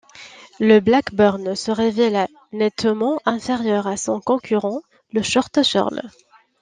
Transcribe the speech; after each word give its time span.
Le 0.59 0.79
Blackburn 0.79 1.53
se 1.53 1.69
révéla 1.69 2.27
nettement 2.53 3.19
inférieur 3.23 3.85
à 3.85 3.97
son 3.97 4.19
concurrent 4.19 4.81
le 5.13 5.21
Short 5.21 5.61
Shirl. 5.61 6.01